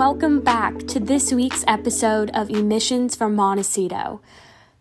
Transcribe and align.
Welcome 0.00 0.40
back 0.40 0.78
to 0.86 0.98
this 0.98 1.30
week's 1.30 1.62
episode 1.66 2.30
of 2.30 2.48
Emissions 2.48 3.14
from 3.14 3.34
Montecito. 3.34 4.22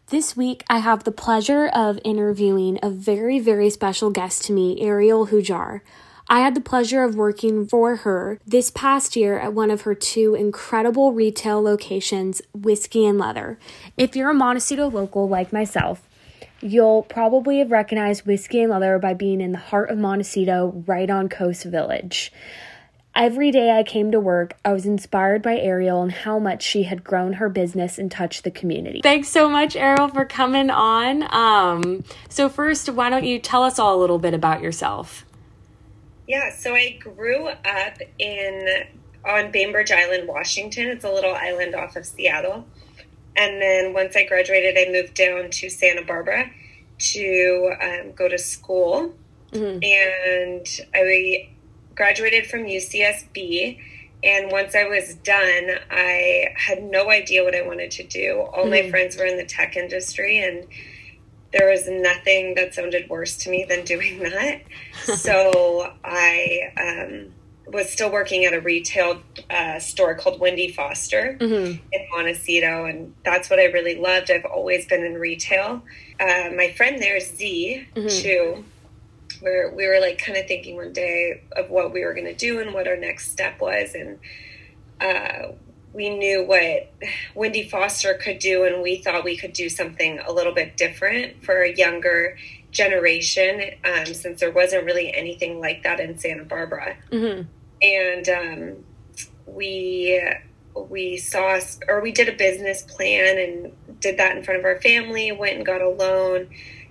This 0.07 0.37
week, 0.37 0.63
I 0.69 0.77
have 0.77 1.03
the 1.03 1.11
pleasure 1.11 1.67
of 1.67 1.99
interviewing 2.05 2.79
a 2.81 2.89
very, 2.89 3.37
very 3.37 3.69
special 3.69 4.11
guest 4.11 4.45
to 4.45 4.53
me, 4.53 4.79
Ariel 4.79 5.27
Hujar. 5.27 5.81
I 6.29 6.39
had 6.39 6.55
the 6.55 6.61
pleasure 6.61 7.03
of 7.03 7.15
working 7.15 7.67
for 7.67 7.97
her 7.97 8.39
this 8.47 8.71
past 8.71 9.17
year 9.17 9.37
at 9.37 9.51
one 9.51 9.69
of 9.71 9.81
her 9.81 9.93
two 9.93 10.35
incredible 10.35 11.11
retail 11.11 11.61
locations, 11.61 12.41
Whiskey 12.53 13.05
and 13.05 13.17
Leather. 13.17 13.59
If 13.97 14.15
you're 14.15 14.29
a 14.29 14.33
Montecito 14.33 14.89
local 14.89 15.27
like 15.27 15.51
myself, 15.51 16.07
you'll 16.61 17.03
probably 17.03 17.59
have 17.59 17.71
recognized 17.71 18.25
Whiskey 18.25 18.61
and 18.61 18.71
Leather 18.71 18.97
by 18.97 19.15
being 19.15 19.41
in 19.41 19.51
the 19.51 19.57
heart 19.57 19.89
of 19.89 19.97
Montecito, 19.97 20.81
right 20.87 21.09
on 21.09 21.27
Coast 21.27 21.65
Village. 21.65 22.31
Every 23.19 23.51
day 23.51 23.77
I 23.77 23.83
came 23.83 24.13
to 24.13 24.19
work, 24.21 24.57
I 24.63 24.71
was 24.71 24.85
inspired 24.85 25.41
by 25.41 25.57
Ariel 25.57 26.01
and 26.01 26.09
how 26.09 26.39
much 26.39 26.63
she 26.63 26.83
had 26.83 27.03
grown 27.03 27.33
her 27.33 27.49
business 27.49 27.97
and 27.97 28.09
touched 28.09 28.45
the 28.45 28.49
community. 28.49 29.01
Thanks 29.03 29.27
so 29.27 29.49
much, 29.49 29.75
Ariel, 29.75 30.07
for 30.07 30.23
coming 30.23 30.69
on. 30.69 31.27
Um, 31.35 32.05
so, 32.29 32.47
first, 32.47 32.87
why 32.87 33.09
don't 33.09 33.25
you 33.25 33.37
tell 33.37 33.65
us 33.65 33.77
all 33.77 33.93
a 33.93 33.99
little 33.99 34.19
bit 34.19 34.33
about 34.33 34.61
yourself? 34.61 35.25
Yeah, 36.29 36.55
so 36.55 36.73
I 36.73 36.97
grew 36.97 37.47
up 37.49 37.97
in 38.19 38.85
on 39.25 39.51
Bainbridge 39.51 39.91
Island, 39.91 40.25
Washington. 40.25 40.87
It's 40.87 41.03
a 41.03 41.11
little 41.11 41.35
island 41.35 41.75
off 41.75 41.97
of 41.97 42.05
Seattle. 42.05 42.65
And 43.35 43.61
then 43.61 43.91
once 43.91 44.15
I 44.15 44.23
graduated, 44.23 44.77
I 44.77 44.93
moved 44.93 45.15
down 45.15 45.49
to 45.49 45.69
Santa 45.69 46.05
Barbara 46.05 46.49
to 46.99 47.73
um, 47.81 48.13
go 48.13 48.29
to 48.29 48.37
school. 48.37 49.13
Mm-hmm. 49.51 49.83
And 49.83 50.87
I 50.95 51.49
graduated 51.99 52.47
from 52.47 52.61
UCSB. 52.61 53.77
And 54.23 54.51
once 54.51 54.73
I 54.73 54.85
was 54.85 55.15
done, 55.15 55.69
I 55.91 56.47
had 56.55 56.81
no 56.81 57.11
idea 57.11 57.43
what 57.43 57.53
I 57.53 57.61
wanted 57.61 57.91
to 57.91 58.03
do. 58.03 58.39
All 58.53 58.63
mm-hmm. 58.63 58.69
my 58.69 58.89
friends 58.89 59.17
were 59.17 59.25
in 59.25 59.35
the 59.35 59.45
tech 59.45 59.75
industry, 59.75 60.39
and 60.39 60.65
there 61.51 61.69
was 61.69 61.89
nothing 61.89 62.55
that 62.55 62.73
sounded 62.73 63.09
worse 63.09 63.35
to 63.39 63.49
me 63.49 63.65
than 63.67 63.83
doing 63.83 64.19
that. 64.23 64.61
so 65.03 65.93
I 66.05 66.71
um, 66.79 67.33
was 67.67 67.89
still 67.89 68.11
working 68.11 68.45
at 68.45 68.53
a 68.53 68.61
retail 68.61 69.21
uh, 69.49 69.79
store 69.79 70.15
called 70.15 70.39
Wendy 70.39 70.71
Foster 70.71 71.37
mm-hmm. 71.37 71.81
in 71.91 72.07
Montecito, 72.11 72.85
and 72.85 73.13
that's 73.25 73.49
what 73.49 73.59
I 73.59 73.65
really 73.65 73.99
loved. 73.99 74.31
I've 74.31 74.45
always 74.45 74.85
been 74.85 75.03
in 75.03 75.15
retail. 75.15 75.83
Uh, 76.17 76.49
my 76.55 76.73
friend 76.77 77.01
there, 77.01 77.19
Z, 77.19 77.87
mm-hmm. 77.93 78.07
too, 78.07 78.63
where 79.41 79.71
we 79.71 79.87
were 79.87 79.99
like 79.99 80.17
kind 80.17 80.37
of 80.37 80.47
thinking 80.47 80.75
one 80.75 80.93
day 80.93 81.43
of 81.55 81.69
what 81.69 81.93
we 81.93 82.03
were 82.03 82.13
going 82.13 82.25
to 82.25 82.35
do 82.35 82.59
and 82.59 82.73
what 82.73 82.87
our 82.87 82.97
next 82.97 83.31
step 83.31 83.59
was, 83.61 83.95
and 83.95 84.19
uh, 85.01 85.53
we 85.93 86.09
knew 86.09 86.45
what 86.45 86.93
Wendy 87.33 87.67
Foster 87.67 88.13
could 88.13 88.39
do, 88.39 88.63
and 88.63 88.83
we 88.83 88.97
thought 88.97 89.23
we 89.23 89.37
could 89.37 89.53
do 89.53 89.69
something 89.69 90.19
a 90.19 90.31
little 90.31 90.53
bit 90.53 90.77
different 90.77 91.43
for 91.43 91.61
a 91.61 91.73
younger 91.73 92.37
generation, 92.71 93.61
um, 93.83 94.05
since 94.05 94.39
there 94.39 94.51
wasn't 94.51 94.85
really 94.85 95.11
anything 95.11 95.59
like 95.59 95.81
that 95.83 95.99
in 95.99 96.17
Santa 96.19 96.43
Barbara. 96.43 96.95
Mm-hmm. 97.11 97.47
And 97.81 98.29
um, 98.29 98.83
we 99.47 100.21
we 100.75 101.17
saw, 101.17 101.59
or 101.87 102.01
we 102.01 102.11
did 102.11 102.29
a 102.29 102.33
business 102.33 102.83
plan 102.83 103.39
and 103.39 103.99
did 103.99 104.17
that 104.17 104.37
in 104.37 104.43
front 104.43 104.59
of 104.59 104.65
our 104.65 104.79
family. 104.81 105.31
Went 105.31 105.57
and 105.57 105.65
got 105.65 105.81
a 105.81 105.89
loan, 105.89 106.49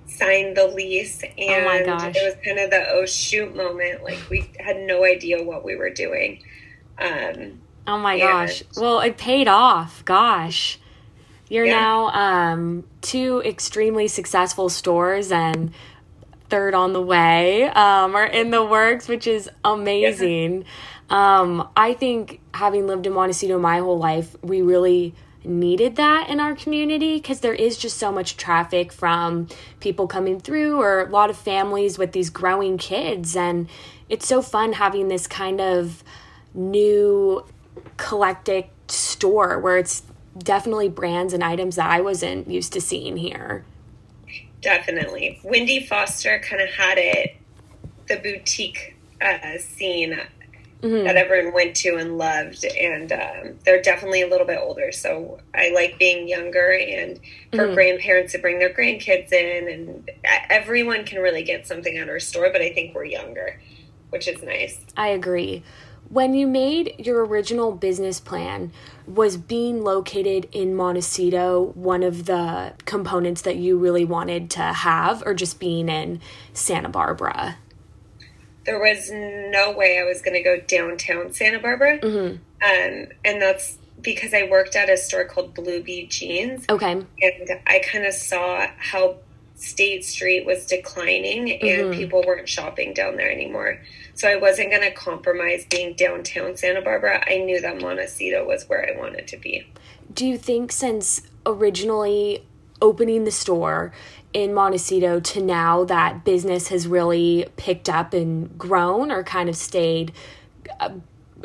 signed 0.08 0.56
the 0.56 0.66
lease, 0.66 1.22
and 1.22 1.88
oh 1.88 1.96
it 2.00 2.16
was 2.16 2.36
kind 2.44 2.58
of 2.58 2.70
the 2.70 2.84
oh 2.90 3.06
shoot 3.06 3.54
moment. 3.54 4.02
Like 4.02 4.18
we 4.28 4.50
had 4.58 4.78
no 4.78 5.04
idea 5.04 5.42
what 5.42 5.64
we 5.64 5.76
were 5.76 5.90
doing. 5.90 6.42
Um, 6.98 7.60
Oh 7.88 7.96
my 7.96 8.18
gosh. 8.18 8.62
Well, 8.76 9.00
it 9.00 9.16
paid 9.16 9.48
off. 9.48 10.04
Gosh. 10.04 10.78
You're 11.48 11.64
yeah. 11.64 11.80
now 11.80 12.08
um, 12.08 12.84
two 13.00 13.40
extremely 13.46 14.08
successful 14.08 14.68
stores 14.68 15.32
and 15.32 15.72
third 16.50 16.74
on 16.74 16.92
the 16.92 17.00
way 17.00 17.64
um, 17.64 18.14
are 18.14 18.26
in 18.26 18.50
the 18.50 18.62
works, 18.62 19.08
which 19.08 19.26
is 19.26 19.48
amazing. 19.64 20.64
Yeah. 21.10 21.40
Um, 21.40 21.66
I 21.74 21.94
think 21.94 22.42
having 22.52 22.86
lived 22.86 23.06
in 23.06 23.14
Montecito 23.14 23.58
my 23.58 23.78
whole 23.78 23.98
life, 23.98 24.36
we 24.42 24.60
really 24.60 25.14
needed 25.44 25.96
that 25.96 26.28
in 26.28 26.40
our 26.40 26.54
community 26.54 27.16
because 27.16 27.40
there 27.40 27.54
is 27.54 27.76
just 27.76 27.96
so 27.96 28.10
much 28.10 28.36
traffic 28.36 28.92
from 28.92 29.48
people 29.80 30.06
coming 30.06 30.40
through 30.40 30.80
or 30.80 31.02
a 31.02 31.08
lot 31.08 31.30
of 31.30 31.36
families 31.36 31.98
with 31.98 32.12
these 32.12 32.30
growing 32.30 32.78
kids. 32.78 33.36
And 33.36 33.68
it's 34.08 34.26
so 34.26 34.42
fun 34.42 34.74
having 34.74 35.08
this 35.08 35.26
kind 35.26 35.60
of 35.60 36.02
new 36.54 37.44
eclectic 37.76 38.70
store 38.88 39.58
where 39.58 39.78
it's 39.78 40.02
definitely 40.36 40.88
brands 40.88 41.32
and 41.32 41.42
items 41.42 41.76
that 41.76 41.90
I 41.90 42.00
wasn't 42.00 42.48
used 42.48 42.72
to 42.74 42.80
seeing 42.80 43.16
here. 43.16 43.64
Definitely. 44.60 45.40
Wendy 45.44 45.84
Foster 45.84 46.40
kind 46.40 46.62
of 46.62 46.70
had 46.70 46.98
it, 46.98 47.36
the 48.08 48.16
boutique 48.16 48.96
uh, 49.20 49.58
scene 49.58 50.20
mm-hmm. 50.82 51.04
that 51.04 51.16
everyone 51.16 51.52
went 51.52 51.76
to 51.76 51.96
and 51.96 52.18
loved. 52.18 52.64
And 52.64 53.12
um, 53.12 53.58
they're 53.64 53.82
definitely 53.82 54.22
a 54.22 54.28
little 54.28 54.46
bit 54.46 54.58
older. 54.60 54.92
So 54.92 55.40
I 55.54 55.70
like 55.70 55.98
being 55.98 56.28
younger 56.28 56.72
and 56.72 57.20
for 57.52 57.64
mm-hmm. 57.64 57.74
grandparents 57.74 58.32
to 58.32 58.38
bring 58.38 58.58
their 58.58 58.72
grandkids 58.72 59.32
in. 59.32 59.68
And 59.68 60.10
everyone 60.50 61.04
can 61.04 61.20
really 61.20 61.42
get 61.42 61.66
something 61.66 61.96
at 61.96 62.08
our 62.08 62.20
store, 62.20 62.50
but 62.52 62.62
I 62.62 62.72
think 62.72 62.94
we're 62.94 63.04
younger, 63.04 63.60
which 64.10 64.28
is 64.28 64.42
nice. 64.42 64.78
I 64.96 65.08
agree 65.08 65.62
when 66.08 66.32
you 66.32 66.46
made 66.46 66.94
your 66.98 67.24
original 67.24 67.72
business 67.72 68.18
plan, 68.18 68.72
was 69.06 69.36
being 69.36 69.82
located 69.82 70.48
in 70.52 70.74
Montecito 70.74 71.72
one 71.74 72.02
of 72.02 72.24
the 72.24 72.72
components 72.86 73.42
that 73.42 73.56
you 73.56 73.76
really 73.76 74.04
wanted 74.04 74.50
to 74.52 74.62
have, 74.62 75.22
or 75.26 75.34
just 75.34 75.60
being 75.60 75.88
in 75.88 76.20
Santa 76.52 76.88
Barbara? 76.88 77.58
There 78.68 78.78
was 78.78 79.10
no 79.10 79.72
way 79.72 79.98
I 79.98 80.04
was 80.04 80.20
going 80.20 80.34
to 80.34 80.42
go 80.42 80.60
downtown 80.60 81.32
Santa 81.32 81.58
Barbara. 81.58 82.00
Mm-hmm. 82.00 82.34
Um, 82.36 83.08
and 83.24 83.40
that's 83.40 83.78
because 84.02 84.34
I 84.34 84.46
worked 84.50 84.76
at 84.76 84.90
a 84.90 84.96
store 84.98 85.24
called 85.24 85.54
Blue 85.54 85.82
Bee 85.82 86.06
Jeans. 86.06 86.66
Okay. 86.68 86.92
And 86.92 87.60
I 87.66 87.80
kind 87.90 88.04
of 88.04 88.12
saw 88.12 88.66
how 88.76 89.16
State 89.54 90.04
Street 90.04 90.44
was 90.44 90.66
declining 90.66 91.50
and 91.50 91.60
mm-hmm. 91.62 91.98
people 91.98 92.22
weren't 92.26 92.46
shopping 92.46 92.92
down 92.92 93.16
there 93.16 93.30
anymore. 93.30 93.80
So 94.12 94.28
I 94.28 94.36
wasn't 94.36 94.70
going 94.70 94.82
to 94.82 94.92
compromise 94.92 95.64
being 95.64 95.94
downtown 95.94 96.54
Santa 96.54 96.82
Barbara. 96.82 97.24
I 97.26 97.38
knew 97.38 97.62
that 97.62 97.80
Montecito 97.80 98.46
was 98.46 98.68
where 98.68 98.86
I 98.86 98.98
wanted 98.98 99.28
to 99.28 99.38
be. 99.38 99.66
Do 100.12 100.26
you 100.26 100.36
think 100.36 100.72
since 100.72 101.22
originally 101.46 102.44
opening 102.80 103.24
the 103.24 103.30
store 103.30 103.92
in 104.32 104.52
Montecito 104.52 105.20
to 105.20 105.42
now 105.42 105.84
that 105.84 106.24
business 106.24 106.68
has 106.68 106.86
really 106.86 107.46
picked 107.56 107.88
up 107.88 108.12
and 108.12 108.56
grown 108.58 109.10
or 109.10 109.22
kind 109.22 109.48
of 109.48 109.56
stayed 109.56 110.12
uh, 110.80 110.90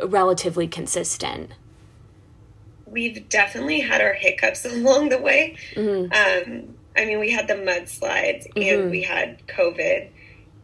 relatively 0.04 0.68
consistent? 0.68 1.52
We've 2.86 3.28
definitely 3.30 3.80
had 3.80 4.02
our 4.02 4.14
hiccups 4.14 4.66
along 4.72 5.10
the 5.10 5.20
way. 5.20 5.58
Mm-hmm. 5.76 6.12
Um, 6.14 6.76
I 6.96 7.06
mean, 7.06 7.20
we 7.20 7.32
had 7.32 7.48
the 7.48 7.56
mudslides 7.56 8.48
mm-hmm. 8.50 8.82
and 8.82 8.92
we 8.92 9.02
had 9.02 9.46
COVID 9.48 10.10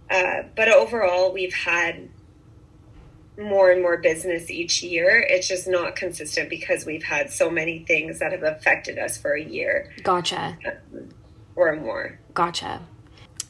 uh, 0.09 0.43
but 0.55 0.69
overall, 0.69 1.31
we've 1.31 1.53
had 1.53 2.09
more 3.39 3.71
and 3.71 3.81
more 3.81 3.97
business 3.97 4.49
each 4.49 4.83
year. 4.83 5.25
It's 5.29 5.47
just 5.47 5.67
not 5.67 5.95
consistent 5.95 6.49
because 6.49 6.85
we've 6.85 7.03
had 7.03 7.31
so 7.31 7.49
many 7.49 7.79
things 7.79 8.19
that 8.19 8.31
have 8.31 8.43
affected 8.43 8.99
us 8.99 9.17
for 9.17 9.33
a 9.33 9.43
year. 9.43 9.91
Gotcha. 10.03 10.57
Um, 10.65 11.09
or 11.55 11.75
more. 11.75 12.19
Gotcha. 12.33 12.81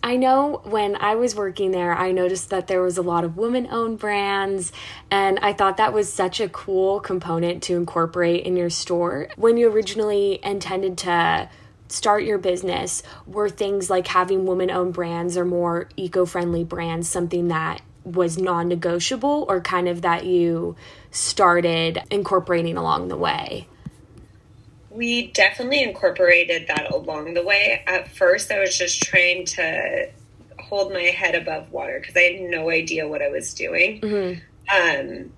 I 0.02 0.16
know 0.16 0.62
when 0.64 0.96
I 0.96 1.16
was 1.16 1.36
working 1.36 1.72
there, 1.72 1.94
I 1.94 2.14
noticed 2.14 2.50
that 2.52 2.68
there 2.68 2.82
was 2.82 2.98
a 2.98 3.02
lot 3.02 3.26
of 3.26 3.36
women 3.36 3.68
owned 3.70 4.00
brands, 4.00 4.72
and 5.12 5.38
I 5.40 5.52
thought 5.52 5.76
that 5.76 5.92
was 5.92 6.12
such 6.12 6.40
a 6.40 6.48
cool 6.48 7.02
component 7.02 7.62
to 7.64 7.76
incorporate 7.76 8.46
in 8.46 8.56
your 8.56 8.70
store. 8.70 9.28
When 9.36 9.58
you 9.58 9.70
originally 9.70 10.40
intended 10.42 10.98
to 11.00 11.50
start 11.90 12.24
your 12.24 12.38
business 12.38 13.04
were 13.26 13.50
things 13.50 13.90
like 13.90 14.08
having 14.08 14.46
women 14.46 14.70
owned 14.70 14.94
brands 14.94 15.36
or 15.36 15.44
more 15.44 15.90
eco 15.98 16.24
friendly 16.24 16.64
brands 16.64 17.10
something 17.10 17.48
that 17.48 17.82
was 18.04 18.38
non 18.38 18.68
negotiable 18.68 19.46
or 19.48 19.62
kind 19.62 19.88
of 19.88 20.02
that 20.02 20.26
you 20.26 20.76
started 21.12 22.02
incorporating 22.10 22.78
along 22.78 23.08
the 23.08 23.18
way? 23.18 23.68
We 24.90 25.28
definitely 25.28 25.84
incorporated 25.84 26.68
that 26.68 26.92
along 26.92 27.34
the 27.34 27.44
way. 27.44 27.84
At 27.86 28.12
first, 28.12 28.52
I 28.52 28.60
was 28.60 28.78
just 28.78 29.02
trying 29.02 29.46
to 29.46 30.10
hold 30.60 30.92
my 30.92 31.02
head 31.02 31.36
above 31.36 31.72
water 31.72 32.00
because 32.00 32.16
I 32.16 32.22
had 32.22 32.42
no 32.42 32.70
idea 32.70 33.08
what 33.08 33.22
I 33.22 33.30
was 33.30 33.54
doing. 33.54 34.02
Mm-hmm. 34.02 34.40
Um, 34.72 35.32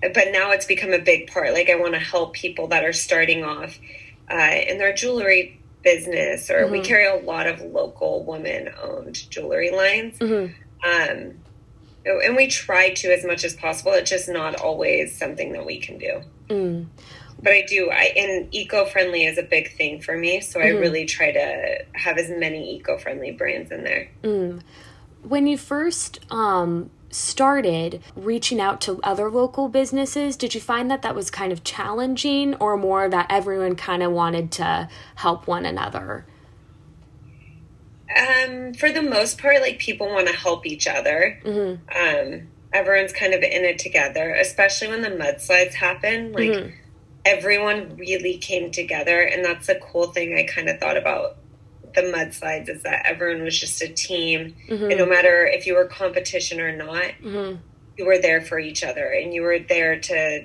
but 0.00 0.32
now 0.32 0.52
it's 0.52 0.66
become 0.66 0.92
a 0.92 0.98
big 0.98 1.30
part. 1.30 1.52
Like, 1.52 1.70
I 1.70 1.76
want 1.76 1.94
to 1.94 2.00
help 2.00 2.34
people 2.34 2.68
that 2.68 2.84
are 2.84 2.92
starting 2.92 3.44
off 3.44 3.78
uh, 4.30 4.56
in 4.66 4.78
their 4.78 4.92
jewelry 4.92 5.58
business 5.82 6.50
or 6.50 6.62
mm-hmm. 6.62 6.72
we 6.72 6.80
carry 6.80 7.06
a 7.06 7.24
lot 7.24 7.46
of 7.46 7.60
local 7.60 8.24
woman 8.24 8.68
owned 8.82 9.30
jewelry 9.30 9.70
lines 9.70 10.18
mm-hmm. 10.18 10.52
um, 10.84 11.34
and 12.22 12.36
we 12.36 12.46
try 12.46 12.90
to 12.90 13.08
as 13.12 13.24
much 13.24 13.44
as 13.44 13.54
possible 13.54 13.92
it's 13.92 14.10
just 14.10 14.28
not 14.28 14.54
always 14.60 15.16
something 15.16 15.52
that 15.52 15.66
we 15.66 15.78
can 15.78 15.98
do 15.98 16.22
Mm. 16.48 16.86
But 17.40 17.52
I 17.52 17.64
do, 17.68 17.90
I 17.90 18.12
and 18.16 18.52
eco 18.52 18.84
friendly 18.84 19.24
is 19.24 19.38
a 19.38 19.42
big 19.42 19.72
thing 19.76 20.00
for 20.00 20.16
me. 20.16 20.40
So 20.40 20.58
mm-hmm. 20.58 20.76
I 20.76 20.80
really 20.80 21.04
try 21.04 21.30
to 21.32 21.84
have 21.94 22.18
as 22.18 22.30
many 22.30 22.76
eco 22.76 22.98
friendly 22.98 23.30
brands 23.30 23.70
in 23.70 23.84
there. 23.84 24.10
Mm. 24.22 24.62
When 25.22 25.46
you 25.46 25.56
first 25.56 26.20
um, 26.32 26.90
started 27.10 28.02
reaching 28.16 28.60
out 28.60 28.80
to 28.82 29.00
other 29.02 29.30
local 29.30 29.68
businesses, 29.68 30.36
did 30.36 30.54
you 30.54 30.60
find 30.60 30.90
that 30.90 31.02
that 31.02 31.14
was 31.14 31.30
kind 31.30 31.52
of 31.52 31.62
challenging 31.64 32.54
or 32.56 32.76
more 32.76 33.08
that 33.08 33.26
everyone 33.30 33.76
kind 33.76 34.02
of 34.02 34.10
wanted 34.12 34.50
to 34.52 34.88
help 35.16 35.46
one 35.46 35.64
another? 35.64 36.26
Um, 38.16 38.74
for 38.74 38.90
the 38.90 39.02
most 39.02 39.38
part, 39.38 39.60
like 39.60 39.78
people 39.78 40.06
want 40.08 40.28
to 40.28 40.34
help 40.34 40.66
each 40.66 40.86
other. 40.86 41.40
Mm-hmm. 41.44 42.32
Um, 42.34 42.48
everyone's 42.72 43.12
kind 43.12 43.34
of 43.34 43.42
in 43.42 43.64
it 43.64 43.78
together, 43.78 44.34
especially 44.34 44.88
when 44.88 45.02
the 45.02 45.10
mudslides 45.10 45.74
happen. 45.74 46.32
Like 46.32 46.50
mm-hmm. 46.50 46.70
everyone 47.24 47.96
really 47.96 48.38
came 48.38 48.70
together, 48.70 49.20
and 49.20 49.44
that's 49.44 49.66
the 49.66 49.76
cool 49.76 50.08
thing 50.08 50.36
I 50.36 50.44
kind 50.44 50.68
of 50.68 50.78
thought 50.78 50.96
about 50.96 51.36
the 51.94 52.02
mudslides 52.02 52.68
is 52.68 52.82
that 52.82 53.02
everyone 53.06 53.42
was 53.42 53.58
just 53.58 53.82
a 53.82 53.88
team, 53.88 54.54
mm-hmm. 54.68 54.84
and 54.84 54.98
no 54.98 55.06
matter 55.06 55.46
if 55.46 55.66
you 55.66 55.74
were 55.74 55.86
competition 55.86 56.60
or 56.60 56.74
not, 56.74 57.12
mm-hmm. 57.22 57.56
you 57.96 58.06
were 58.06 58.18
there 58.18 58.40
for 58.40 58.58
each 58.58 58.84
other, 58.84 59.06
and 59.06 59.34
you 59.34 59.42
were 59.42 59.58
there 59.58 59.98
to 60.00 60.44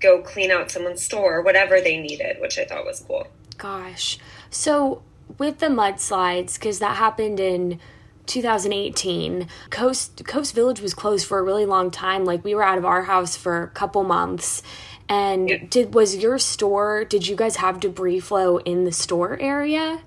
go 0.00 0.22
clean 0.22 0.50
out 0.50 0.70
someone's 0.70 1.02
store 1.02 1.38
or 1.38 1.42
whatever 1.42 1.80
they 1.80 1.98
needed, 1.98 2.40
which 2.40 2.58
I 2.58 2.64
thought 2.64 2.84
was 2.84 3.00
cool. 3.06 3.26
Gosh, 3.58 4.18
so 4.50 5.02
with 5.38 5.58
the 5.58 5.66
mudslides, 5.66 6.54
because 6.54 6.78
that 6.78 6.96
happened 6.96 7.40
in 7.40 7.80
2018 8.26 9.48
coast 9.70 10.24
coast 10.24 10.54
village 10.54 10.80
was 10.80 10.94
closed 10.94 11.26
for 11.26 11.38
a 11.38 11.42
really 11.42 11.66
long 11.66 11.90
time. 11.90 12.24
Like 12.24 12.44
we 12.44 12.54
were 12.54 12.62
out 12.62 12.78
of 12.78 12.84
our 12.84 13.02
house 13.02 13.36
for 13.36 13.64
a 13.64 13.68
couple 13.68 14.04
months. 14.04 14.62
And 15.08 15.48
yeah. 15.48 15.64
did 15.68 15.94
was 15.94 16.16
your 16.16 16.38
store 16.38 17.04
did 17.04 17.26
you 17.26 17.34
guys 17.34 17.56
have 17.56 17.80
debris 17.80 18.20
flow 18.20 18.58
in 18.58 18.84
the 18.84 18.92
store 18.92 19.36
area? 19.40 20.00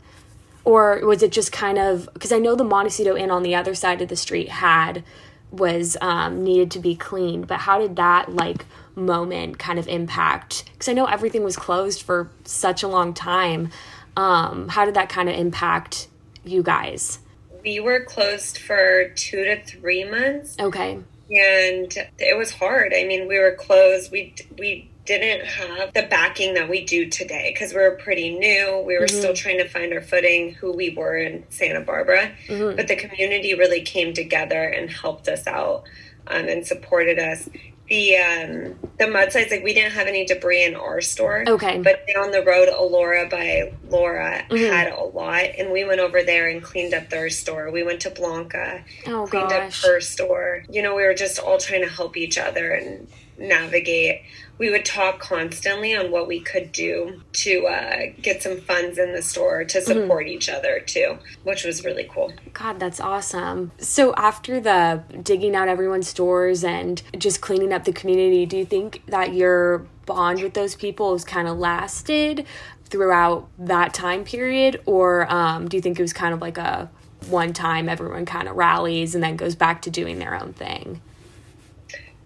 Or 0.64 1.06
was 1.06 1.22
it 1.22 1.34
just 1.34 1.52
kind 1.52 1.78
of 1.78 2.10
because 2.14 2.32
i 2.32 2.40
know 2.40 2.56
the 2.56 2.64
montecito 2.64 3.18
inn 3.18 3.30
on 3.30 3.44
the 3.44 3.56
other 3.56 3.76
side 3.76 4.02
of 4.02 4.08
the 4.08 4.16
street 4.16 4.48
had 4.48 5.04
was 5.52 5.98
um, 6.02 6.44
needed 6.44 6.72
to 6.72 6.80
be 6.80 6.96
cleaned. 6.96 7.48
But 7.48 7.60
how 7.60 7.78
did 7.78 7.98
that 7.98 8.34
like 8.34 8.66
moment 8.96 9.60
kind 9.60 9.80
of 9.80 9.88
impact 9.88 10.66
because 10.74 10.88
i 10.88 10.94
know 10.94 11.06
everything 11.06 11.44
was 11.44 11.56
closed 11.56 12.02
for 12.04 12.30
such 12.44 12.84
a 12.84 12.88
long 12.88 13.12
time 13.12 13.72
um, 14.18 14.68
how 14.70 14.86
did 14.86 14.94
that 14.94 15.10
kind 15.10 15.30
of 15.30 15.36
impact 15.36 16.08
you 16.44 16.64
guys 16.64 17.20
we 17.64 17.80
were 17.80 18.04
closed 18.04 18.58
for 18.58 19.10
two 19.16 19.44
to 19.44 19.64
three 19.64 20.04
months 20.04 20.56
okay 20.60 21.00
and 21.30 21.98
it 22.20 22.38
was 22.38 22.52
hard 22.52 22.94
i 22.96 23.04
mean 23.04 23.28
we 23.28 23.40
were 23.40 23.54
closed 23.54 24.12
we 24.12 24.34
we 24.58 24.90
didn't 25.06 25.46
have 25.46 25.94
the 25.94 26.04
backing 26.04 26.54
that 26.54 26.70
we 26.70 26.86
do 26.86 27.10
today 27.10 27.52
because 27.54 27.74
we 27.74 27.82
were 27.82 27.92
pretty 27.92 28.38
new. 28.38 28.84
We 28.86 28.98
were 28.98 29.06
mm-hmm. 29.06 29.18
still 29.18 29.34
trying 29.34 29.58
to 29.58 29.68
find 29.68 29.94
our 29.94 30.02
footing, 30.02 30.54
who 30.54 30.72
we 30.72 30.92
were 30.92 31.18
in 31.18 31.44
Santa 31.50 31.82
Barbara. 31.82 32.32
Mm-hmm. 32.48 32.78
But 32.78 32.88
the 32.88 32.96
community 32.96 33.54
really 33.54 33.82
came 33.82 34.14
together 34.14 34.64
and 34.64 34.90
helped 34.90 35.28
us 35.28 35.46
out 35.46 35.84
um, 36.28 36.48
and 36.48 36.66
supported 36.66 37.20
us. 37.20 37.50
The 37.94 38.18
um, 38.18 38.80
the 38.98 39.06
mudslides, 39.06 39.52
like 39.52 39.64
we 39.64 39.76
didn't 39.76 39.92
have 39.92 40.08
any 40.08 40.26
debris 40.26 40.64
in 40.64 40.74
our 40.74 41.00
store. 41.00 41.44
Okay. 41.48 41.80
But 41.80 42.08
down 42.12 42.32
the 42.32 42.42
road, 42.42 42.68
Alora 42.68 43.30
by 43.30 43.72
Laura 43.88 44.44
mm-hmm. 44.50 44.56
had 44.56 44.92
a 44.92 45.04
lot, 45.04 45.44
and 45.60 45.72
we 45.72 45.84
went 45.84 46.00
over 46.00 46.24
there 46.24 46.50
and 46.50 46.64
cleaned 46.64 46.96
up 46.96 47.12
their 47.12 47.30
store. 47.30 47.70
We 47.70 47.84
went 47.84 48.02
to 48.02 48.10
Blanca, 48.10 48.84
oh, 49.06 49.28
cleaned 49.28 49.50
gosh. 49.50 49.84
up 49.84 49.90
her 49.92 50.02
store. 50.02 50.64
You 50.72 50.82
know, 50.82 50.96
we 50.96 51.04
were 51.04 51.14
just 51.14 51.38
all 51.38 51.60
trying 51.60 51.84
to 51.84 51.88
help 51.88 52.18
each 52.18 52.40
other 52.40 52.72
and 52.72 53.08
navigate 53.44 54.22
we 54.58 54.70
would 54.70 54.86
talk 54.86 55.20
constantly 55.20 55.96
on 55.96 56.12
what 56.12 56.28
we 56.28 56.40
could 56.40 56.72
do 56.72 57.22
to 57.34 57.66
uh, 57.66 58.02
get 58.22 58.44
some 58.44 58.62
funds 58.62 58.98
in 58.98 59.14
the 59.14 59.22
store 59.22 59.64
to 59.64 59.80
mm-hmm. 59.80 59.86
support 59.86 60.26
mm-hmm. 60.26 60.36
each 60.36 60.50
other 60.50 60.80
too, 60.80 61.18
which 61.44 61.64
was 61.64 61.84
really 61.84 62.08
cool. 62.10 62.32
God, 62.54 62.80
that's 62.80 63.00
awesome. 63.00 63.72
So 63.78 64.14
after 64.16 64.60
the 64.60 65.04
digging 65.22 65.56
out 65.56 65.68
everyone's 65.68 66.08
stores 66.08 66.64
and 66.64 67.02
just 67.18 67.42
cleaning 67.42 67.74
up 67.74 67.84
the 67.84 67.94
community, 67.94 68.46
do 68.46 68.58
you 68.58 68.66
think 68.66 69.04
that 69.08 69.34
your 69.34 69.80
bond 70.06 70.42
with 70.42 70.54
those 70.54 70.76
people 70.76 71.14
has 71.14 71.26
kind 71.26 71.48
of 71.48 71.58
lasted 71.58 72.46
throughout 72.86 73.50
that 73.58 73.94
time 73.94 74.24
period, 74.24 74.82
or 74.86 75.30
um, 75.34 75.68
do 75.68 75.78
you 75.78 75.82
think 75.82 75.98
it 75.98 76.02
was 76.02 76.14
kind 76.14 76.34
of 76.34 76.42
like 76.42 76.58
a 76.60 76.90
one 77.28 77.54
time 77.54 77.90
everyone 77.90 78.26
kind 78.26 78.48
of 78.48 78.56
rallies 78.56 79.16
and 79.16 79.24
then 79.24 79.36
goes 79.36 79.56
back 79.56 79.82
to 79.82 79.90
doing 79.90 80.20
their 80.20 80.40
own 80.40 80.54
thing? 80.54 81.02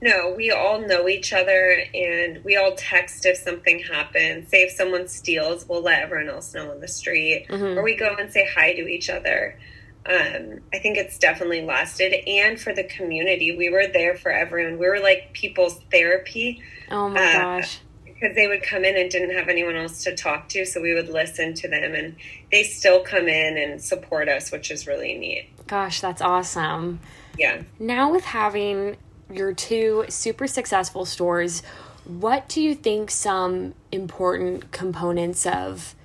No, 0.02 0.34
we 0.36 0.52
all 0.52 0.80
know 0.80 1.08
each 1.08 1.34
other 1.34 1.84
and 1.94 2.44
we 2.44 2.56
all 2.56 2.76
text 2.76 3.26
if 3.26 3.38
something 3.38 3.80
happens. 3.80 4.50
Say 4.50 4.64
if 4.64 4.72
someone 4.72 5.08
steals, 5.08 5.68
we'll 5.68 5.82
let 5.82 6.04
everyone 6.04 6.30
else 6.30 6.54
know 6.54 6.72
on 6.72 6.80
the 6.80 6.88
street 6.88 7.48
mm-hmm. 7.50 7.78
or 7.78 7.84
we 7.84 7.96
go 7.96 8.16
and 8.20 8.32
say 8.32 8.48
hi 8.54 8.74
to 8.74 8.88
each 8.88 9.10
other. 9.10 9.58
Um, 10.06 10.62
I 10.74 10.80
think 10.80 10.98
it's 10.98 11.18
definitely 11.18 11.64
lasted. 11.64 12.14
And 12.28 12.60
for 12.60 12.74
the 12.74 12.84
community, 12.84 13.58
we 13.58 13.70
were 13.70 13.88
there 13.88 14.16
for 14.16 14.32
everyone. 14.32 14.78
We 14.78 14.88
were 14.88 15.00
like 15.00 15.34
people's 15.34 15.80
therapy. 15.92 16.62
Oh 16.92 17.10
my 17.10 17.20
uh, 17.20 17.34
gosh. 17.34 17.80
Because 18.06 18.36
they 18.36 18.48
would 18.48 18.64
come 18.64 18.86
in 18.86 18.98
and 18.98 19.12
didn't 19.12 19.36
have 19.36 19.48
anyone 19.48 19.76
else 19.76 20.04
to 20.06 20.16
talk 20.16 20.50
to. 20.50 20.66
So 20.66 20.82
we 20.82 20.94
would 20.94 21.10
listen 21.10 21.56
to 21.56 21.68
them 21.68 21.94
and 21.94 22.16
they 22.52 22.64
still 22.64 23.04
come 23.04 23.28
in 23.28 23.58
and 23.58 23.82
support 23.82 24.30
us, 24.30 24.52
which 24.52 24.72
is 24.72 24.88
really 24.88 25.18
neat. 25.18 25.50
Gosh, 25.68 26.02
that's 26.02 26.22
awesome. 26.22 27.00
Yeah. 27.38 27.64
Now, 27.80 28.12
with 28.12 28.24
having 28.24 28.96
your 29.32 29.54
two 29.54 30.06
super 30.10 30.48
successful 30.48 31.06
stores, 31.06 31.64
what 32.06 32.48
do 32.48 32.62
you 32.62 32.74
think 32.74 33.12
some 33.12 33.74
important 33.92 34.72
components 34.72 35.46
of 35.46 35.96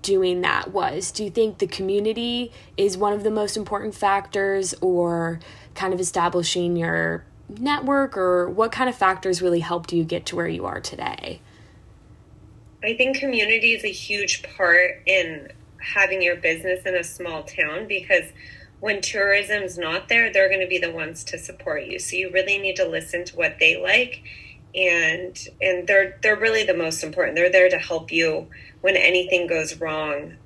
doing 0.00 0.40
that 0.40 0.72
was? 0.72 1.10
Do 1.10 1.24
you 1.24 1.30
think 1.30 1.58
the 1.58 1.66
community 1.66 2.52
is 2.76 2.96
one 2.96 3.12
of 3.12 3.24
the 3.24 3.30
most 3.30 3.56
important 3.56 3.94
factors, 3.94 4.74
or 4.80 5.40
kind 5.74 5.92
of 5.92 6.00
establishing 6.00 6.76
your 6.76 7.24
network, 7.48 8.16
or 8.16 8.48
what 8.48 8.72
kind 8.72 8.88
of 8.88 8.96
factors 8.96 9.42
really 9.42 9.60
helped 9.60 9.92
you 9.92 10.04
get 10.04 10.24
to 10.26 10.36
where 10.36 10.48
you 10.48 10.64
are 10.64 10.80
today? 10.80 11.40
I 12.82 12.94
think 12.94 13.18
community 13.18 13.74
is 13.74 13.84
a 13.84 13.92
huge 13.92 14.42
part 14.56 15.02
in 15.04 15.48
having 15.80 16.22
your 16.22 16.36
business 16.36 16.86
in 16.86 16.94
a 16.94 17.04
small 17.04 17.42
town 17.42 17.86
because 17.86 18.24
when 18.80 19.00
tourism's 19.00 19.76
not 19.76 20.08
there, 20.08 20.32
they're 20.32 20.48
going 20.48 20.60
to 20.60 20.66
be 20.66 20.78
the 20.78 20.90
ones 20.90 21.24
to 21.24 21.38
support 21.38 21.84
you. 21.84 21.98
So 21.98 22.16
you 22.16 22.30
really 22.30 22.58
need 22.58 22.76
to 22.76 22.86
listen 22.86 23.24
to 23.24 23.36
what 23.36 23.58
they 23.58 23.80
like 23.80 24.22
and 24.74 25.48
and 25.60 25.86
they're 25.86 26.18
they're 26.22 26.36
really 26.36 26.64
the 26.64 26.74
most 26.74 27.02
important. 27.02 27.36
They're 27.36 27.50
there 27.50 27.70
to 27.70 27.78
help 27.78 28.12
you 28.12 28.48
when 28.80 28.96
anything 28.96 29.46
goes 29.46 29.80
wrong 29.80 30.36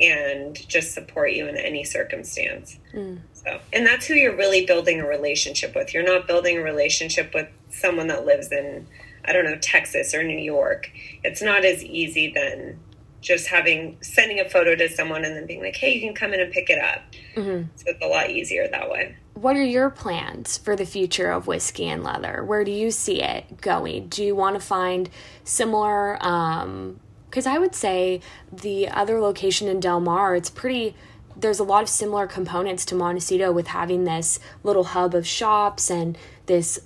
and 0.00 0.56
just 0.68 0.92
support 0.92 1.32
you 1.32 1.46
in 1.46 1.56
any 1.56 1.84
circumstance. 1.84 2.78
Mm. 2.92 3.20
So, 3.32 3.60
and 3.72 3.86
that's 3.86 4.06
who 4.06 4.14
you're 4.14 4.36
really 4.36 4.66
building 4.66 5.00
a 5.00 5.06
relationship 5.06 5.74
with. 5.74 5.94
You're 5.94 6.02
not 6.02 6.26
building 6.26 6.58
a 6.58 6.62
relationship 6.62 7.32
with 7.34 7.48
someone 7.70 8.08
that 8.08 8.24
lives 8.24 8.50
in 8.50 8.86
I 9.24 9.32
don't 9.32 9.44
know 9.44 9.56
Texas 9.56 10.14
or 10.14 10.22
New 10.22 10.38
York. 10.38 10.90
It's 11.22 11.42
not 11.42 11.64
as 11.64 11.82
easy 11.82 12.32
than 12.32 12.78
just 13.24 13.48
having 13.48 13.96
sending 14.02 14.38
a 14.38 14.48
photo 14.48 14.76
to 14.76 14.88
someone 14.88 15.24
and 15.24 15.34
then 15.34 15.46
being 15.46 15.60
like, 15.60 15.76
"Hey, 15.76 15.94
you 15.94 16.00
can 16.00 16.14
come 16.14 16.32
in 16.34 16.40
and 16.40 16.52
pick 16.52 16.70
it 16.70 16.78
up." 16.78 17.00
Mm-hmm. 17.34 17.68
So 17.76 17.84
it's 17.86 18.04
a 18.04 18.06
lot 18.06 18.30
easier 18.30 18.68
that 18.68 18.90
way. 18.90 19.16
What 19.34 19.56
are 19.56 19.64
your 19.64 19.90
plans 19.90 20.58
for 20.58 20.76
the 20.76 20.86
future 20.86 21.30
of 21.30 21.46
whiskey 21.46 21.88
and 21.88 22.04
leather? 22.04 22.44
Where 22.44 22.62
do 22.62 22.70
you 22.70 22.90
see 22.90 23.22
it 23.22 23.60
going? 23.60 24.08
Do 24.08 24.22
you 24.22 24.36
want 24.36 24.54
to 24.54 24.64
find 24.64 25.10
similar? 25.42 26.16
Because 26.20 27.46
um, 27.46 27.52
I 27.52 27.58
would 27.58 27.74
say 27.74 28.20
the 28.52 28.88
other 28.88 29.20
location 29.20 29.66
in 29.68 29.80
Del 29.80 30.00
Mar, 30.00 30.36
it's 30.36 30.50
pretty. 30.50 30.94
There's 31.36 31.58
a 31.58 31.64
lot 31.64 31.82
of 31.82 31.88
similar 31.88 32.28
components 32.28 32.84
to 32.86 32.94
Montecito 32.94 33.50
with 33.50 33.68
having 33.68 34.04
this 34.04 34.38
little 34.62 34.84
hub 34.84 35.16
of 35.16 35.26
shops 35.26 35.90
and 35.90 36.16
this 36.46 36.78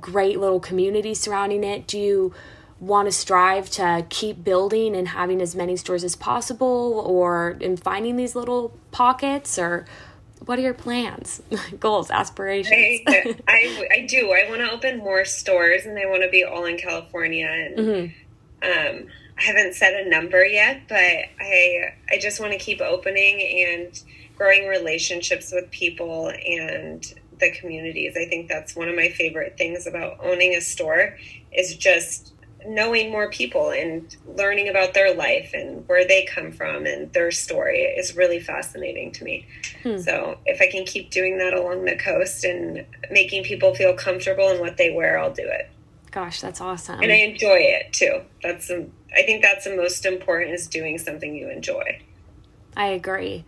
great 0.00 0.38
little 0.38 0.60
community 0.60 1.14
surrounding 1.14 1.64
it. 1.64 1.86
Do 1.86 1.98
you 1.98 2.32
want 2.80 3.06
to 3.06 3.12
strive 3.12 3.70
to 3.70 4.06
keep 4.08 4.42
building 4.42 4.96
and 4.96 5.08
having 5.08 5.40
as 5.42 5.54
many 5.54 5.76
stores 5.76 6.02
as 6.02 6.16
possible 6.16 7.04
or 7.06 7.56
in 7.60 7.76
finding 7.76 8.16
these 8.16 8.34
little 8.34 8.72
pockets 8.90 9.58
or 9.58 9.84
what 10.46 10.58
are 10.58 10.62
your 10.62 10.74
plans? 10.74 11.42
Goals 11.78 12.10
aspirations. 12.10 13.02
I, 13.06 13.36
I, 13.46 13.88
I, 13.92 14.06
do. 14.06 14.32
I 14.32 14.48
want 14.48 14.62
to 14.62 14.70
open 14.70 14.98
more 14.98 15.24
stores 15.24 15.84
and 15.84 15.98
i 15.98 16.06
want 16.06 16.22
to 16.22 16.30
be 16.30 16.42
all 16.44 16.64
in 16.64 16.78
california 16.78 17.46
and 17.46 17.78
mm-hmm. 17.78 18.62
um, 18.62 19.06
i 19.38 19.42
haven't 19.42 19.74
set 19.74 19.94
a 19.94 20.08
number 20.08 20.44
yet 20.44 20.82
but 20.88 20.96
i 20.96 21.92
i 22.10 22.18
just 22.18 22.40
want 22.40 22.52
to 22.52 22.58
keep 22.58 22.80
opening 22.80 23.68
and 23.68 24.02
growing 24.36 24.66
relationships 24.66 25.52
with 25.52 25.70
people 25.70 26.30
and 26.30 27.14
the 27.40 27.50
communities. 27.50 28.16
I 28.16 28.26
think 28.26 28.48
that's 28.48 28.76
one 28.76 28.88
of 28.88 28.94
my 28.94 29.08
favorite 29.08 29.56
things 29.58 29.86
about 29.86 30.18
owning 30.22 30.54
a 30.54 30.60
store 30.60 31.16
is 31.52 31.76
just 31.76 32.32
knowing 32.66 33.10
more 33.10 33.30
people 33.30 33.70
and 33.70 34.16
learning 34.36 34.68
about 34.68 34.94
their 34.94 35.14
life 35.14 35.50
and 35.54 35.86
where 35.88 36.06
they 36.06 36.24
come 36.24 36.52
from 36.52 36.86
and 36.86 37.12
their 37.12 37.30
story 37.30 37.82
is 37.82 38.16
really 38.16 38.40
fascinating 38.40 39.12
to 39.12 39.24
me. 39.24 39.46
Hmm. 39.82 39.98
So, 39.98 40.38
if 40.46 40.60
I 40.60 40.70
can 40.70 40.84
keep 40.84 41.10
doing 41.10 41.38
that 41.38 41.54
along 41.54 41.84
the 41.84 41.96
coast 41.96 42.44
and 42.44 42.84
making 43.10 43.44
people 43.44 43.74
feel 43.74 43.94
comfortable 43.94 44.50
in 44.50 44.60
what 44.60 44.76
they 44.76 44.90
wear, 44.90 45.18
I'll 45.18 45.32
do 45.32 45.46
it. 45.46 45.70
Gosh, 46.10 46.40
that's 46.40 46.60
awesome. 46.60 47.00
And 47.00 47.12
I 47.12 47.16
enjoy 47.16 47.58
it 47.58 47.92
too. 47.92 48.22
That's 48.42 48.70
I 48.70 49.22
think 49.22 49.42
that's 49.42 49.64
the 49.64 49.76
most 49.76 50.04
important 50.04 50.54
is 50.54 50.66
doing 50.66 50.98
something 50.98 51.34
you 51.34 51.48
enjoy. 51.48 52.00
I 52.76 52.86
agree. 52.86 53.44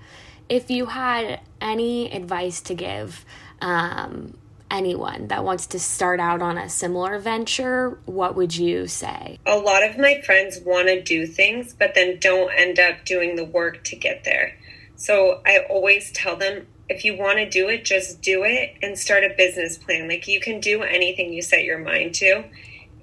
If 0.48 0.70
you 0.70 0.86
had 0.86 1.40
any 1.60 2.12
advice 2.12 2.60
to 2.62 2.74
give 2.74 3.24
um, 3.60 4.36
anyone 4.72 5.28
that 5.28 5.44
wants 5.44 5.66
to 5.68 5.78
start 5.78 6.18
out 6.18 6.42
on 6.42 6.58
a 6.58 6.68
similar 6.68 7.18
venture, 7.18 8.00
what 8.06 8.34
would 8.34 8.56
you 8.56 8.88
say? 8.88 9.38
A 9.46 9.56
lot 9.56 9.84
of 9.84 9.98
my 9.98 10.20
friends 10.22 10.58
want 10.64 10.88
to 10.88 11.00
do 11.00 11.26
things, 11.26 11.74
but 11.74 11.94
then 11.94 12.18
don't 12.18 12.50
end 12.50 12.80
up 12.80 13.04
doing 13.04 13.36
the 13.36 13.44
work 13.44 13.84
to 13.84 13.96
get 13.96 14.24
there. 14.24 14.58
So 14.96 15.42
I 15.46 15.66
always 15.68 16.10
tell 16.12 16.36
them 16.36 16.66
if 16.88 17.04
you 17.04 17.16
want 17.16 17.38
to 17.38 17.48
do 17.48 17.68
it, 17.68 17.84
just 17.84 18.22
do 18.22 18.44
it 18.44 18.76
and 18.82 18.98
start 18.98 19.24
a 19.24 19.34
business 19.36 19.78
plan. 19.78 20.08
Like 20.08 20.26
you 20.26 20.40
can 20.40 20.60
do 20.60 20.82
anything 20.82 21.32
you 21.32 21.42
set 21.42 21.64
your 21.64 21.78
mind 21.78 22.14
to. 22.16 22.44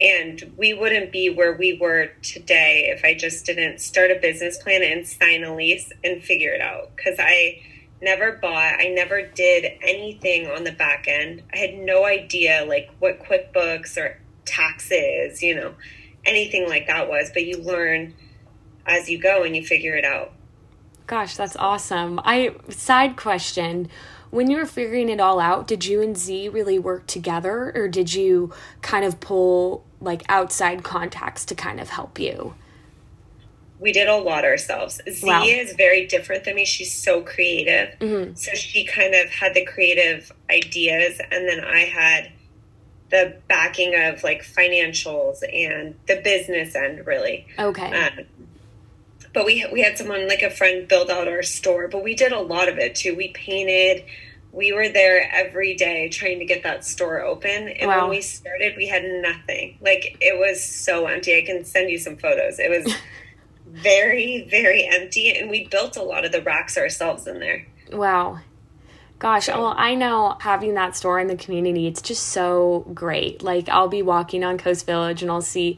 And 0.01 0.53
we 0.57 0.73
wouldn't 0.73 1.11
be 1.11 1.29
where 1.29 1.53
we 1.53 1.77
were 1.79 2.11
today 2.21 2.93
if 2.95 3.03
I 3.03 3.13
just 3.13 3.45
didn't 3.45 3.81
start 3.81 4.11
a 4.11 4.19
business 4.21 4.57
plan 4.57 4.81
and 4.81 5.05
sign 5.05 5.43
a 5.43 5.53
lease 5.53 5.91
and 6.03 6.23
figure 6.23 6.53
it 6.53 6.61
out. 6.61 6.95
Because 6.95 7.17
I 7.19 7.61
never 8.01 8.33
bought, 8.33 8.79
I 8.79 8.89
never 8.89 9.21
did 9.21 9.65
anything 9.81 10.47
on 10.47 10.63
the 10.63 10.71
back 10.71 11.05
end. 11.07 11.43
I 11.53 11.57
had 11.57 11.75
no 11.75 12.05
idea 12.05 12.65
like 12.67 12.89
what 12.99 13.19
QuickBooks 13.19 13.97
or 13.97 14.19
taxes, 14.45 15.43
you 15.43 15.55
know, 15.55 15.73
anything 16.25 16.67
like 16.67 16.87
that 16.87 17.09
was. 17.09 17.31
But 17.33 17.45
you 17.45 17.57
learn 17.57 18.13
as 18.85 19.09
you 19.09 19.17
go 19.17 19.43
and 19.43 19.55
you 19.55 19.65
figure 19.65 19.95
it 19.95 20.05
out. 20.05 20.33
Gosh, 21.07 21.35
that's 21.35 21.55
awesome. 21.55 22.19
I 22.23 22.55
side 22.69 23.17
question 23.17 23.89
when 24.31 24.49
you 24.51 24.57
were 24.57 24.65
figuring 24.65 25.09
it 25.09 25.19
all 25.19 25.39
out, 25.39 25.65
did 25.67 25.85
you 25.85 26.01
and 26.01 26.15
Z 26.15 26.49
really 26.49 26.77
work 26.77 27.07
together 27.07 27.71
or 27.75 27.87
did 27.87 28.13
you 28.13 28.53
kind 28.81 29.03
of 29.03 29.19
pull 29.19 29.83
like 29.99 30.23
outside 30.29 30.83
contacts 30.83 31.45
to 31.45 31.55
kind 31.55 31.79
of 31.79 31.89
help 31.89 32.19
you? 32.19 32.53
We 33.79 33.91
did 33.91 34.07
a 34.07 34.17
lot 34.17 34.43
ourselves. 34.43 34.99
Z 35.09 35.25
wow. 35.25 35.43
is 35.43 35.73
very 35.73 36.05
different 36.05 36.43
than 36.43 36.55
me. 36.55 36.65
She's 36.65 36.93
so 36.93 37.21
creative. 37.21 37.97
Mm-hmm. 37.99 38.35
So 38.35 38.51
she 38.53 38.85
kind 38.85 39.15
of 39.15 39.29
had 39.29 39.53
the 39.53 39.65
creative 39.65 40.31
ideas, 40.49 41.19
and 41.31 41.47
then 41.47 41.63
I 41.63 41.79
had 41.79 42.31
the 43.09 43.37
backing 43.47 43.95
of 43.95 44.23
like 44.23 44.43
financials 44.43 45.41
and 45.51 45.95
the 46.07 46.21
business 46.21 46.75
end, 46.75 47.07
really. 47.07 47.47
Okay. 47.57 47.91
Um, 47.91 48.25
but 49.33 49.45
we 49.45 49.65
we 49.71 49.81
had 49.81 49.97
someone 49.97 50.27
like 50.27 50.41
a 50.41 50.49
friend 50.49 50.87
build 50.87 51.09
out 51.09 51.27
our 51.27 51.43
store 51.43 51.87
but 51.87 52.03
we 52.03 52.15
did 52.15 52.31
a 52.31 52.39
lot 52.39 52.67
of 52.67 52.77
it 52.77 52.95
too 52.95 53.15
we 53.15 53.29
painted 53.29 54.03
we 54.51 54.71
were 54.71 54.89
there 54.89 55.29
every 55.31 55.75
day 55.75 56.09
trying 56.09 56.39
to 56.39 56.45
get 56.45 56.63
that 56.63 56.83
store 56.83 57.21
open 57.21 57.69
and 57.69 57.87
wow. 57.87 58.01
when 58.01 58.09
we 58.09 58.21
started 58.21 58.75
we 58.75 58.87
had 58.87 59.03
nothing 59.03 59.77
like 59.81 60.17
it 60.21 60.37
was 60.39 60.63
so 60.63 61.05
empty 61.05 61.37
i 61.37 61.41
can 61.41 61.63
send 61.63 61.89
you 61.89 61.97
some 61.97 62.17
photos 62.17 62.59
it 62.59 62.69
was 62.69 62.93
very 63.71 64.47
very 64.49 64.85
empty 64.85 65.31
and 65.35 65.49
we 65.49 65.67
built 65.67 65.97
a 65.97 66.03
lot 66.03 66.25
of 66.25 66.31
the 66.31 66.41
racks 66.41 66.77
ourselves 66.77 67.27
in 67.27 67.39
there. 67.39 67.65
Wow. 67.91 68.39
Gosh, 69.19 69.47
so. 69.47 69.59
well, 69.59 69.75
I 69.77 69.95
know 69.95 70.37
having 70.39 70.75
that 70.75 70.95
store 70.95 71.19
in 71.19 71.27
the 71.27 71.35
community, 71.35 71.87
it's 71.87 72.01
just 72.01 72.27
so 72.27 72.85
great. 72.93 73.43
Like, 73.43 73.67
I'll 73.67 73.89
be 73.89 74.01
walking 74.01 74.45
on 74.45 74.57
Coast 74.57 74.85
Village 74.85 75.21
and 75.21 75.29
I'll 75.29 75.41
see 75.41 75.77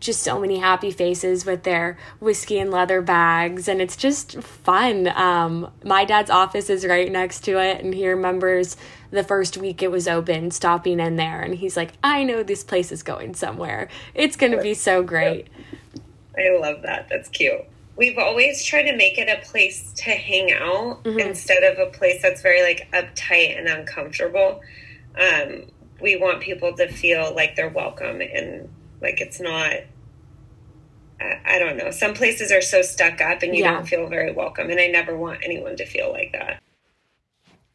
just 0.00 0.22
so 0.22 0.40
many 0.40 0.58
happy 0.58 0.90
faces 0.90 1.44
with 1.44 1.62
their 1.62 1.98
whiskey 2.18 2.58
and 2.58 2.70
leather 2.70 3.02
bags 3.02 3.68
and 3.68 3.80
it's 3.82 3.96
just 3.96 4.42
fun. 4.42 5.06
Um, 5.08 5.70
my 5.84 6.04
dad's 6.04 6.30
office 6.30 6.70
is 6.70 6.86
right 6.86 7.12
next 7.12 7.44
to 7.44 7.58
it 7.58 7.84
and 7.84 7.94
he 7.94 8.08
remembers 8.08 8.76
the 9.10 9.22
first 9.22 9.58
week 9.58 9.82
it 9.82 9.90
was 9.90 10.08
open 10.08 10.50
stopping 10.50 11.00
in 11.00 11.16
there 11.16 11.42
and 11.42 11.56
he's 11.56 11.76
like 11.76 11.92
i 12.02 12.22
know 12.22 12.42
this 12.42 12.64
place 12.64 12.90
is 12.90 13.02
going 13.02 13.34
somewhere. 13.34 13.88
It's 14.14 14.36
going 14.36 14.52
to 14.52 14.62
be 14.62 14.72
so 14.72 15.02
great 15.02 15.48
i 16.40 16.56
love 16.58 16.82
that 16.82 17.08
that's 17.08 17.28
cute 17.28 17.64
we've 17.96 18.18
always 18.18 18.64
tried 18.64 18.84
to 18.84 18.96
make 18.96 19.18
it 19.18 19.28
a 19.28 19.44
place 19.46 19.92
to 19.92 20.10
hang 20.10 20.52
out 20.52 21.02
mm-hmm. 21.04 21.18
instead 21.18 21.62
of 21.62 21.78
a 21.78 21.90
place 21.90 22.20
that's 22.22 22.42
very 22.42 22.62
like 22.62 22.88
uptight 22.92 23.58
and 23.58 23.68
uncomfortable 23.68 24.60
um, 25.18 25.64
we 26.00 26.16
want 26.16 26.40
people 26.40 26.74
to 26.76 26.88
feel 26.88 27.34
like 27.34 27.56
they're 27.56 27.68
welcome 27.68 28.20
and 28.20 28.68
like 29.00 29.20
it's 29.20 29.40
not 29.40 29.74
I, 31.44 31.58
don't 31.58 31.76
know. 31.76 31.90
Some 31.90 32.14
places 32.14 32.50
are 32.50 32.62
so 32.62 32.82
stuck 32.82 33.20
up 33.20 33.42
and 33.42 33.54
you 33.54 33.64
yeah. 33.64 33.72
don't 33.72 33.86
feel 33.86 34.08
very 34.08 34.32
welcome. 34.32 34.70
And 34.70 34.80
I 34.80 34.86
never 34.86 35.16
want 35.16 35.40
anyone 35.42 35.76
to 35.76 35.84
feel 35.84 36.10
like 36.10 36.32
that. 36.32 36.62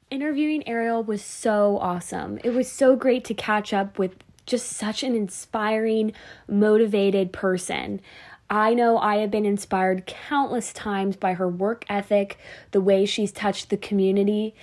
Interviewing 0.10 0.68
Ariel 0.68 1.04
was 1.04 1.24
so 1.24 1.78
awesome. 1.80 2.40
It 2.44 2.52
was 2.52 2.72
so 2.72 2.96
great 2.96 3.24
to 3.26 3.34
catch 3.34 3.74
up 3.74 4.00
with 4.00 4.16
just 4.46 4.68
such 4.68 5.04
an 5.04 5.16
inspiring, 5.16 6.14
motivated 6.48 7.34
person. 7.34 8.02
I 8.50 8.74
know 8.74 8.98
I 8.98 9.18
have 9.18 9.32
been 9.32 9.46
inspired 9.46 10.06
countless 10.06 10.72
times 10.72 11.16
by 11.16 11.34
her 11.34 11.48
work 11.48 11.84
ethic, 11.90 12.38
the 12.72 12.82
way 12.82 13.06
she's 13.06 13.32
touched 13.32 13.70
the 13.70 13.78
community, 13.78 14.54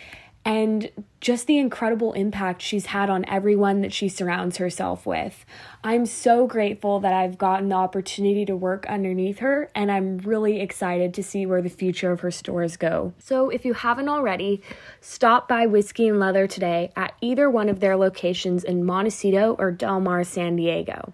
and 0.45 0.91
just 1.21 1.47
the 1.47 1.59
incredible 1.59 2.13
impact 2.15 2.63
she's 2.63 2.87
had 2.87 3.09
on 3.09 3.25
everyone 3.27 3.81
that 3.81 3.93
she 3.93 4.09
surrounds 4.09 4.57
herself 4.57 5.07
with. 5.07 5.45
I'm 5.85 6.05
so 6.05 6.49
grateful 6.49 6.99
that 7.01 7.13
I've 7.13 7.39
gotten 7.39 7.69
the 7.69 7.77
opportunity 7.77 8.45
to 8.47 8.57
work 8.57 8.85
underneath 8.89 9.39
her, 9.39 9.71
and 9.75 9.91
I'm 9.91 10.19
really 10.19 10.61
excited 10.61 11.15
to 11.15 11.23
see 11.23 11.47
where 11.47 11.63
the 11.63 11.69
future 11.69 12.11
of 12.11 12.21
her 12.21 12.33
stores 12.33 12.77
go. 12.77 13.15
So, 13.19 13.51
if 13.51 13.65
you 13.65 13.75
haven't 13.75 14.09
already, 14.09 14.63
stop 15.01 15.47
by 15.47 15.67
Whiskey 15.67 16.09
and 16.09 16.19
Leather 16.19 16.49
today 16.49 16.91
at 16.97 17.15
either 17.21 17.49
one 17.49 17.69
of 17.69 17.79
their 17.79 17.97
locations 17.97 18.65
in 18.65 18.85
Montecito 18.85 19.55
or 19.61 19.71
Del 19.71 20.01
Mar, 20.01 20.25
San 20.25 20.57
Diego. 20.57 21.13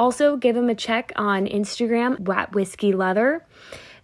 Also, 0.00 0.38
give 0.38 0.54
them 0.54 0.70
a 0.70 0.74
check 0.74 1.12
on 1.14 1.46
Instagram 1.46 2.26
at 2.34 2.54
Whiskey 2.54 2.94
Leather. 2.94 3.44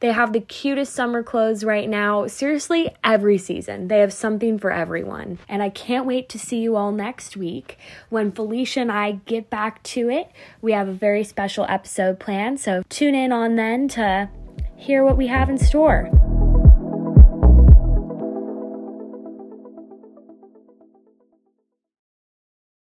They 0.00 0.12
have 0.12 0.34
the 0.34 0.42
cutest 0.42 0.92
summer 0.92 1.22
clothes 1.22 1.64
right 1.64 1.88
now. 1.88 2.26
Seriously, 2.26 2.90
every 3.02 3.38
season. 3.38 3.88
They 3.88 4.00
have 4.00 4.12
something 4.12 4.58
for 4.58 4.70
everyone. 4.70 5.38
And 5.48 5.62
I 5.62 5.70
can't 5.70 6.04
wait 6.04 6.28
to 6.28 6.38
see 6.38 6.58
you 6.58 6.76
all 6.76 6.92
next 6.92 7.34
week 7.34 7.78
when 8.10 8.30
Felicia 8.30 8.80
and 8.80 8.92
I 8.92 9.12
get 9.24 9.48
back 9.48 9.82
to 9.84 10.10
it. 10.10 10.30
We 10.60 10.72
have 10.72 10.86
a 10.86 10.92
very 10.92 11.24
special 11.24 11.64
episode 11.66 12.20
planned, 12.20 12.60
so 12.60 12.82
tune 12.90 13.14
in 13.14 13.32
on 13.32 13.56
then 13.56 13.88
to 13.88 14.28
hear 14.76 15.02
what 15.02 15.16
we 15.16 15.28
have 15.28 15.48
in 15.48 15.56
store. 15.56 16.10